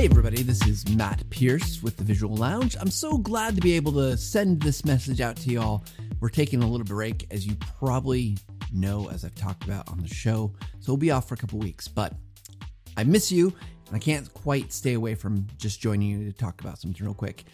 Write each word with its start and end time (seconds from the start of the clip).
Hey, 0.00 0.06
everybody, 0.06 0.42
this 0.42 0.66
is 0.66 0.88
Matt 0.96 1.28
Pierce 1.28 1.82
with 1.82 1.98
the 1.98 2.04
Visual 2.04 2.34
Lounge. 2.34 2.74
I'm 2.80 2.90
so 2.90 3.18
glad 3.18 3.54
to 3.54 3.60
be 3.60 3.74
able 3.74 3.92
to 3.92 4.16
send 4.16 4.62
this 4.62 4.82
message 4.82 5.20
out 5.20 5.36
to 5.36 5.50
y'all. 5.50 5.84
We're 6.20 6.30
taking 6.30 6.62
a 6.62 6.66
little 6.66 6.86
break, 6.86 7.26
as 7.30 7.46
you 7.46 7.54
probably 7.78 8.38
know, 8.72 9.10
as 9.10 9.26
I've 9.26 9.34
talked 9.34 9.64
about 9.64 9.90
on 9.90 9.98
the 9.98 10.08
show. 10.08 10.54
So 10.78 10.92
we'll 10.92 10.96
be 10.96 11.10
off 11.10 11.28
for 11.28 11.34
a 11.34 11.36
couple 11.36 11.58
weeks, 11.58 11.86
but 11.86 12.14
I 12.96 13.04
miss 13.04 13.30
you, 13.30 13.52
and 13.88 13.94
I 13.94 13.98
can't 13.98 14.32
quite 14.32 14.72
stay 14.72 14.94
away 14.94 15.16
from 15.16 15.46
just 15.58 15.82
joining 15.82 16.08
you 16.08 16.32
to 16.32 16.32
talk 16.32 16.62
about 16.62 16.78
something 16.78 17.04
real 17.04 17.12
quick. 17.12 17.44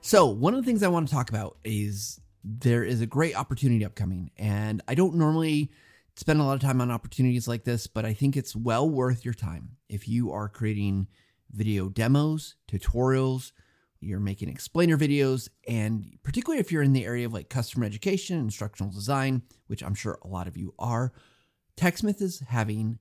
So, 0.00 0.26
one 0.26 0.54
of 0.54 0.60
the 0.60 0.66
things 0.70 0.84
I 0.84 0.88
want 0.88 1.08
to 1.08 1.12
talk 1.12 1.28
about 1.28 1.56
is 1.64 2.20
there 2.44 2.84
is 2.84 3.00
a 3.00 3.06
great 3.06 3.36
opportunity 3.36 3.84
upcoming, 3.84 4.30
and 4.36 4.80
I 4.86 4.94
don't 4.94 5.16
normally 5.16 5.72
spend 6.14 6.40
a 6.40 6.44
lot 6.44 6.54
of 6.54 6.60
time 6.60 6.80
on 6.80 6.92
opportunities 6.92 7.48
like 7.48 7.64
this, 7.64 7.88
but 7.88 8.04
I 8.04 8.12
think 8.12 8.36
it's 8.36 8.54
well 8.54 8.88
worth 8.88 9.24
your 9.24 9.34
time 9.34 9.70
if 9.88 10.06
you 10.06 10.30
are 10.30 10.48
creating 10.48 11.08
video 11.56 11.88
demos, 11.88 12.54
tutorials, 12.70 13.52
you're 14.00 14.20
making 14.20 14.48
explainer 14.48 14.96
videos, 14.96 15.48
and 15.66 16.18
particularly 16.22 16.60
if 16.60 16.70
you're 16.70 16.82
in 16.82 16.92
the 16.92 17.04
area 17.04 17.26
of 17.26 17.32
like 17.32 17.48
customer 17.48 17.86
education, 17.86 18.38
instructional 18.38 18.92
design, 18.92 19.42
which 19.66 19.82
I'm 19.82 19.94
sure 19.94 20.18
a 20.22 20.28
lot 20.28 20.46
of 20.46 20.56
you 20.56 20.74
are, 20.78 21.12
TechSmith 21.76 22.20
is 22.20 22.40
having 22.40 22.98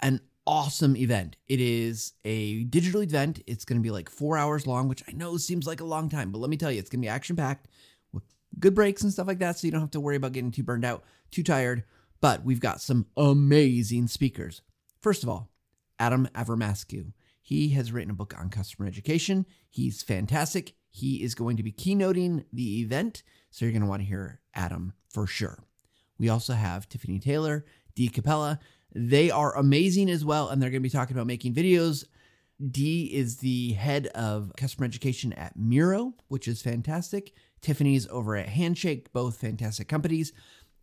an 0.00 0.20
awesome 0.46 0.96
event. 0.96 1.36
It 1.46 1.60
is 1.60 2.14
a 2.24 2.64
digital 2.64 3.02
event. 3.02 3.42
It's 3.46 3.66
going 3.66 3.78
to 3.78 3.82
be 3.82 3.90
like 3.90 4.08
four 4.08 4.38
hours 4.38 4.66
long, 4.66 4.88
which 4.88 5.04
I 5.06 5.12
know 5.12 5.36
seems 5.36 5.66
like 5.66 5.80
a 5.80 5.84
long 5.84 6.08
time, 6.08 6.32
but 6.32 6.38
let 6.38 6.50
me 6.50 6.56
tell 6.56 6.72
you, 6.72 6.78
it's 6.78 6.88
going 6.88 7.00
to 7.02 7.06
be 7.06 7.10
action 7.10 7.36
packed 7.36 7.68
with 8.12 8.24
good 8.58 8.74
breaks 8.74 9.02
and 9.02 9.12
stuff 9.12 9.26
like 9.26 9.40
that. 9.40 9.58
So 9.58 9.66
you 9.66 9.72
don't 9.72 9.82
have 9.82 9.90
to 9.90 10.00
worry 10.00 10.16
about 10.16 10.32
getting 10.32 10.50
too 10.50 10.62
burned 10.62 10.84
out, 10.84 11.04
too 11.30 11.42
tired. 11.42 11.84
But 12.20 12.44
we've 12.44 12.60
got 12.60 12.80
some 12.80 13.06
amazing 13.16 14.08
speakers. 14.08 14.62
First 15.00 15.22
of 15.22 15.28
all, 15.28 15.50
Adam 15.98 16.28
Avramescu. 16.34 17.12
He 17.48 17.70
has 17.70 17.92
written 17.92 18.10
a 18.10 18.14
book 18.14 18.34
on 18.38 18.50
customer 18.50 18.86
education. 18.86 19.46
He's 19.70 20.02
fantastic. 20.02 20.74
He 20.90 21.22
is 21.22 21.34
going 21.34 21.56
to 21.56 21.62
be 21.62 21.72
keynoting 21.72 22.44
the 22.52 22.82
event. 22.82 23.22
So 23.50 23.64
you're 23.64 23.72
going 23.72 23.80
to 23.80 23.88
want 23.88 24.02
to 24.02 24.06
hear 24.06 24.42
Adam 24.52 24.92
for 25.08 25.26
sure. 25.26 25.64
We 26.18 26.28
also 26.28 26.52
have 26.52 26.90
Tiffany 26.90 27.18
Taylor, 27.18 27.64
Dee 27.94 28.10
Kapila. 28.10 28.58
They 28.94 29.30
are 29.30 29.56
amazing 29.56 30.10
as 30.10 30.26
well, 30.26 30.50
and 30.50 30.60
they're 30.60 30.68
going 30.68 30.82
to 30.82 30.86
be 30.86 30.90
talking 30.90 31.16
about 31.16 31.26
making 31.26 31.54
videos. 31.54 32.04
Dee 32.70 33.04
is 33.04 33.38
the 33.38 33.72
head 33.72 34.08
of 34.08 34.52
customer 34.58 34.84
education 34.84 35.32
at 35.32 35.56
Miro, 35.56 36.12
which 36.28 36.48
is 36.48 36.60
fantastic. 36.60 37.32
Tiffany's 37.62 38.06
over 38.08 38.36
at 38.36 38.50
Handshake, 38.50 39.10
both 39.14 39.40
fantastic 39.40 39.88
companies. 39.88 40.34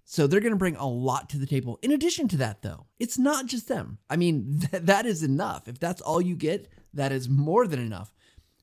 So 0.07 0.27
they're 0.27 0.39
going 0.39 0.53
to 0.53 0.57
bring 0.57 0.75
a 0.75 0.87
lot 0.87 1.29
to 1.31 1.37
the 1.37 1.47
table. 1.47 1.79
In 1.81 1.91
addition 1.91 2.27
to 2.29 2.37
that, 2.37 2.61
though, 2.61 2.85
it's 2.99 3.17
not 3.17 3.47
just 3.47 3.67
them. 3.67 3.97
I 4.09 4.15
mean, 4.15 4.59
th- 4.71 4.83
that 4.83 5.05
is 5.05 5.23
enough. 5.23 5.67
If 5.67 5.79
that's 5.79 6.01
all 6.01 6.21
you 6.21 6.35
get, 6.35 6.67
that 6.93 7.11
is 7.11 7.27
more 7.27 7.67
than 7.67 7.79
enough. 7.79 8.13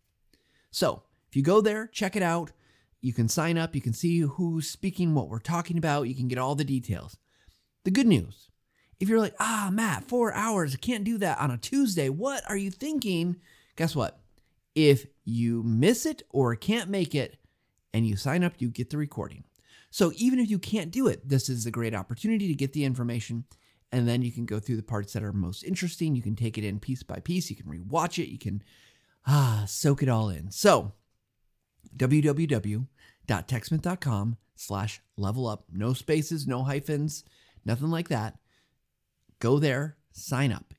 So 0.71 1.03
if 1.31 1.35
you 1.35 1.41
go 1.41 1.61
there, 1.61 1.87
check 1.87 2.15
it 2.15 2.21
out. 2.21 2.51
You 2.99 3.13
can 3.13 3.27
sign 3.27 3.57
up. 3.57 3.73
You 3.73 3.81
can 3.81 3.93
see 3.93 4.19
who's 4.19 4.69
speaking, 4.69 5.15
what 5.15 5.29
we're 5.29 5.39
talking 5.39 5.77
about. 5.77 6.03
You 6.03 6.13
can 6.13 6.27
get 6.27 6.37
all 6.37 6.53
the 6.53 6.63
details. 6.63 7.17
The 7.83 7.91
good 7.91 8.05
news 8.05 8.51
if 9.01 9.09
you're 9.09 9.19
like, 9.19 9.33
ah, 9.39 9.69
Matt, 9.73 10.03
four 10.03 10.31
hours, 10.31 10.75
I 10.75 10.77
can't 10.77 11.03
do 11.03 11.17
that 11.17 11.39
on 11.39 11.49
a 11.49 11.57
Tuesday. 11.57 12.07
What 12.07 12.47
are 12.47 12.55
you 12.55 12.69
thinking? 12.69 13.37
Guess 13.75 13.95
what? 13.95 14.19
If 14.75 15.07
you 15.25 15.63
miss 15.63 16.05
it 16.05 16.21
or 16.29 16.55
can't 16.55 16.87
make 16.87 17.15
it 17.15 17.39
and 17.95 18.05
you 18.05 18.15
sign 18.15 18.43
up, 18.43 18.53
you 18.59 18.69
get 18.69 18.91
the 18.91 18.97
recording. 18.97 19.43
So 19.89 20.11
even 20.17 20.37
if 20.37 20.51
you 20.51 20.59
can't 20.59 20.91
do 20.91 21.07
it, 21.07 21.27
this 21.27 21.49
is 21.49 21.65
a 21.65 21.71
great 21.71 21.95
opportunity 21.95 22.47
to 22.47 22.53
get 22.53 22.73
the 22.73 22.85
information. 22.85 23.45
And 23.91 24.07
then 24.07 24.21
you 24.21 24.31
can 24.31 24.45
go 24.45 24.59
through 24.59 24.77
the 24.77 24.83
parts 24.83 25.13
that 25.13 25.23
are 25.23 25.33
most 25.33 25.63
interesting. 25.63 26.15
You 26.15 26.21
can 26.21 26.35
take 26.35 26.59
it 26.59 26.63
in 26.63 26.79
piece 26.79 27.01
by 27.01 27.19
piece. 27.19 27.49
You 27.49 27.55
can 27.55 27.65
rewatch 27.65 28.23
it. 28.23 28.29
You 28.29 28.37
can 28.37 28.61
ah, 29.25 29.63
soak 29.67 30.03
it 30.03 30.09
all 30.09 30.29
in. 30.29 30.51
So 30.51 30.91
www.techsmith.com 31.97 34.37
slash 34.55 35.01
level 35.17 35.47
up. 35.47 35.65
No 35.71 35.93
spaces, 35.93 36.47
no 36.47 36.63
hyphens, 36.63 37.23
nothing 37.65 37.89
like 37.89 38.09
that. 38.09 38.37
Go 39.39 39.59
there, 39.59 39.97
sign 40.11 40.51
up. 40.51 40.73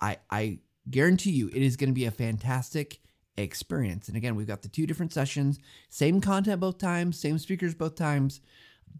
I, 0.00 0.18
I 0.30 0.60
guarantee 0.90 1.30
you 1.30 1.48
it 1.48 1.62
is 1.62 1.76
going 1.76 1.90
to 1.90 1.94
be 1.94 2.06
a 2.06 2.10
fantastic 2.10 3.00
experience. 3.36 4.08
And 4.08 4.16
again, 4.16 4.36
we've 4.36 4.46
got 4.46 4.62
the 4.62 4.68
two 4.68 4.86
different 4.86 5.12
sessions, 5.12 5.58
same 5.88 6.20
content 6.20 6.60
both 6.60 6.78
times, 6.78 7.18
same 7.18 7.38
speakers 7.38 7.74
both 7.74 7.94
times. 7.94 8.40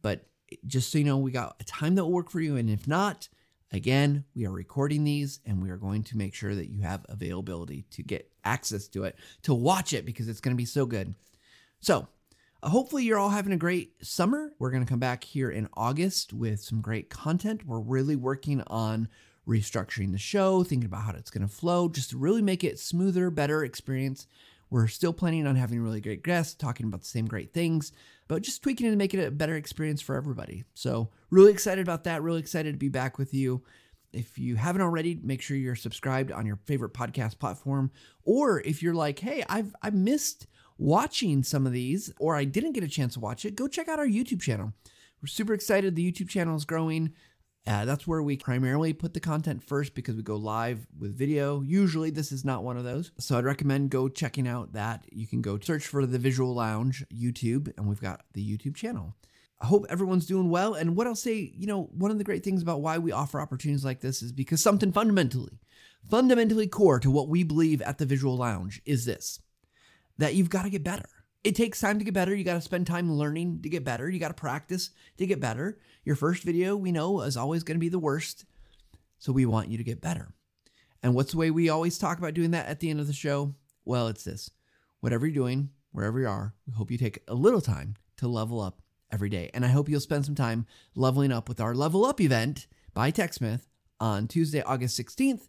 But 0.02 0.26
just 0.66 0.90
so 0.90 0.98
you 0.98 1.04
know, 1.04 1.18
we 1.18 1.32
got 1.32 1.56
a 1.60 1.64
time 1.64 1.94
that 1.94 2.04
will 2.04 2.12
work 2.12 2.30
for 2.30 2.40
you. 2.40 2.56
And 2.56 2.68
if 2.68 2.86
not, 2.86 3.28
again, 3.74 4.24
we 4.36 4.46
are 4.46 4.52
recording 4.52 5.02
these 5.02 5.40
and 5.44 5.60
we 5.60 5.68
are 5.68 5.76
going 5.76 6.04
to 6.04 6.16
make 6.16 6.32
sure 6.32 6.54
that 6.54 6.70
you 6.70 6.82
have 6.82 7.04
availability 7.08 7.84
to 7.90 8.04
get 8.04 8.30
access 8.44 8.86
to 8.88 9.02
it, 9.02 9.16
to 9.42 9.52
watch 9.52 9.92
it 9.92 10.06
because 10.06 10.28
it's 10.28 10.40
going 10.40 10.54
to 10.54 10.60
be 10.60 10.64
so 10.64 10.86
good. 10.86 11.14
So, 11.80 12.06
uh, 12.62 12.68
hopefully, 12.68 13.02
you're 13.02 13.18
all 13.18 13.30
having 13.30 13.52
a 13.52 13.58
great 13.58 13.92
summer. 14.04 14.52
We're 14.58 14.70
going 14.70 14.84
to 14.84 14.88
come 14.88 15.00
back 15.00 15.24
here 15.24 15.50
in 15.50 15.68
August 15.74 16.32
with 16.32 16.60
some 16.60 16.80
great 16.80 17.10
content. 17.10 17.66
We're 17.66 17.80
really 17.80 18.16
working 18.16 18.62
on 18.68 19.08
restructuring 19.46 20.12
the 20.12 20.18
show, 20.18 20.62
thinking 20.62 20.86
about 20.86 21.02
how 21.02 21.12
it's 21.12 21.30
going 21.30 21.46
to 21.46 21.52
flow, 21.52 21.88
just 21.88 22.10
to 22.10 22.16
really 22.16 22.42
make 22.42 22.62
it 22.62 22.78
smoother, 22.78 23.28
better 23.28 23.64
experience. 23.64 24.28
We're 24.74 24.88
still 24.88 25.12
planning 25.12 25.46
on 25.46 25.54
having 25.54 25.80
really 25.80 26.00
great 26.00 26.24
guests, 26.24 26.52
talking 26.52 26.86
about 26.86 27.02
the 27.02 27.06
same 27.06 27.26
great 27.26 27.52
things, 27.52 27.92
but 28.26 28.42
just 28.42 28.60
tweaking 28.60 28.88
it 28.88 28.90
to 28.90 28.96
make 28.96 29.14
it 29.14 29.24
a 29.24 29.30
better 29.30 29.54
experience 29.54 30.02
for 30.02 30.16
everybody. 30.16 30.64
So, 30.74 31.10
really 31.30 31.52
excited 31.52 31.80
about 31.80 32.02
that. 32.02 32.24
Really 32.24 32.40
excited 32.40 32.72
to 32.72 32.76
be 32.76 32.88
back 32.88 33.16
with 33.16 33.32
you. 33.32 33.62
If 34.12 34.36
you 34.36 34.56
haven't 34.56 34.82
already, 34.82 35.20
make 35.22 35.42
sure 35.42 35.56
you're 35.56 35.76
subscribed 35.76 36.32
on 36.32 36.44
your 36.44 36.58
favorite 36.64 36.92
podcast 36.92 37.38
platform. 37.38 37.92
Or 38.24 38.62
if 38.62 38.82
you're 38.82 38.96
like, 38.96 39.20
hey, 39.20 39.44
I've 39.48 39.76
I 39.80 39.90
missed 39.90 40.48
watching 40.76 41.44
some 41.44 41.66
of 41.66 41.72
these, 41.72 42.12
or 42.18 42.34
I 42.34 42.42
didn't 42.42 42.72
get 42.72 42.82
a 42.82 42.88
chance 42.88 43.14
to 43.14 43.20
watch 43.20 43.44
it, 43.44 43.54
go 43.54 43.68
check 43.68 43.86
out 43.86 44.00
our 44.00 44.08
YouTube 44.08 44.40
channel. 44.40 44.72
We're 45.22 45.28
super 45.28 45.54
excited. 45.54 45.94
The 45.94 46.10
YouTube 46.10 46.28
channel 46.28 46.56
is 46.56 46.64
growing. 46.64 47.12
Uh, 47.66 47.86
that's 47.86 48.06
where 48.06 48.22
we 48.22 48.36
primarily 48.36 48.92
put 48.92 49.14
the 49.14 49.20
content 49.20 49.64
first 49.64 49.94
because 49.94 50.16
we 50.16 50.22
go 50.22 50.36
live 50.36 50.86
with 50.98 51.16
video. 51.16 51.62
Usually, 51.62 52.10
this 52.10 52.30
is 52.30 52.44
not 52.44 52.62
one 52.62 52.76
of 52.76 52.84
those. 52.84 53.10
So, 53.18 53.38
I'd 53.38 53.44
recommend 53.44 53.90
go 53.90 54.08
checking 54.08 54.46
out 54.46 54.74
that. 54.74 55.06
You 55.10 55.26
can 55.26 55.40
go 55.40 55.58
search 55.58 55.86
for 55.86 56.04
the 56.04 56.18
Visual 56.18 56.54
Lounge 56.54 57.04
YouTube, 57.12 57.72
and 57.78 57.86
we've 57.88 58.00
got 58.00 58.20
the 58.34 58.46
YouTube 58.46 58.76
channel. 58.76 59.14
I 59.60 59.66
hope 59.66 59.86
everyone's 59.88 60.26
doing 60.26 60.50
well. 60.50 60.74
And 60.74 60.94
what 60.94 61.06
I'll 61.06 61.14
say, 61.14 61.52
you 61.56 61.66
know, 61.66 61.84
one 61.84 62.10
of 62.10 62.18
the 62.18 62.24
great 62.24 62.44
things 62.44 62.60
about 62.60 62.82
why 62.82 62.98
we 62.98 63.12
offer 63.12 63.40
opportunities 63.40 63.84
like 63.84 64.00
this 64.00 64.20
is 64.20 64.30
because 64.30 64.62
something 64.62 64.92
fundamentally, 64.92 65.58
fundamentally 66.10 66.66
core 66.66 67.00
to 67.00 67.10
what 67.10 67.28
we 67.28 67.44
believe 67.44 67.80
at 67.80 67.96
the 67.96 68.04
Visual 68.04 68.36
Lounge 68.36 68.82
is 68.84 69.06
this 69.06 69.40
that 70.18 70.34
you've 70.34 70.50
got 70.50 70.64
to 70.64 70.70
get 70.70 70.84
better. 70.84 71.08
It 71.44 71.54
takes 71.54 71.78
time 71.78 71.98
to 71.98 72.04
get 72.04 72.14
better. 72.14 72.34
You 72.34 72.42
got 72.42 72.54
to 72.54 72.60
spend 72.62 72.86
time 72.86 73.12
learning 73.12 73.60
to 73.62 73.68
get 73.68 73.84
better. 73.84 74.08
You 74.08 74.18
got 74.18 74.28
to 74.28 74.34
practice 74.34 74.90
to 75.18 75.26
get 75.26 75.40
better. 75.40 75.78
Your 76.04 76.16
first 76.16 76.42
video, 76.42 76.74
we 76.74 76.90
know, 76.90 77.20
is 77.20 77.36
always 77.36 77.62
going 77.62 77.76
to 77.76 77.80
be 77.80 77.90
the 77.90 77.98
worst. 77.98 78.46
So 79.18 79.30
we 79.30 79.46
want 79.46 79.68
you 79.68 79.76
to 79.76 79.84
get 79.84 80.00
better. 80.00 80.32
And 81.02 81.14
what's 81.14 81.32
the 81.32 81.38
way 81.38 81.50
we 81.50 81.68
always 81.68 81.98
talk 81.98 82.18
about 82.18 82.32
doing 82.32 82.52
that 82.52 82.66
at 82.66 82.80
the 82.80 82.88
end 82.88 82.98
of 82.98 83.06
the 83.06 83.12
show? 83.12 83.54
Well, 83.84 84.08
it's 84.08 84.24
this 84.24 84.50
whatever 85.00 85.26
you're 85.26 85.34
doing, 85.34 85.68
wherever 85.92 86.18
you 86.18 86.26
are, 86.26 86.54
we 86.66 86.72
hope 86.72 86.90
you 86.90 86.96
take 86.96 87.22
a 87.28 87.34
little 87.34 87.60
time 87.60 87.94
to 88.16 88.26
level 88.26 88.60
up 88.60 88.80
every 89.12 89.28
day. 89.28 89.50
And 89.52 89.64
I 89.64 89.68
hope 89.68 89.88
you'll 89.88 90.00
spend 90.00 90.24
some 90.24 90.34
time 90.34 90.66
leveling 90.94 91.30
up 91.30 91.48
with 91.48 91.60
our 91.60 91.74
Level 91.74 92.06
Up 92.06 92.22
event 92.22 92.66
by 92.94 93.12
TechSmith 93.12 93.66
on 94.00 94.26
Tuesday, 94.26 94.62
August 94.62 94.98
16th. 94.98 95.48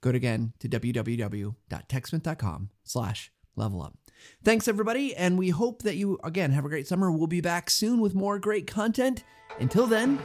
Go 0.00 0.12
to 0.12 0.16
again 0.16 0.52
to 0.60 0.68
www.techsmith.com 0.68 2.70
slash 2.84 3.32
level 3.56 3.82
up. 3.82 4.03
Thanks, 4.42 4.68
everybody, 4.68 5.14
and 5.14 5.38
we 5.38 5.50
hope 5.50 5.82
that 5.82 5.96
you, 5.96 6.18
again, 6.24 6.50
have 6.52 6.64
a 6.64 6.68
great 6.68 6.86
summer. 6.86 7.10
We'll 7.10 7.26
be 7.26 7.40
back 7.40 7.70
soon 7.70 8.00
with 8.00 8.14
more 8.14 8.38
great 8.38 8.66
content. 8.66 9.24
Until 9.60 9.86
then, 9.86 10.18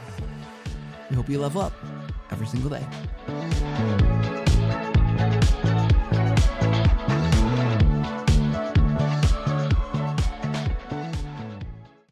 we 1.08 1.16
hope 1.16 1.28
you 1.28 1.38
level 1.38 1.60
up 1.62 1.72
every 2.30 2.46
single 2.46 2.70
day. 2.70 4.39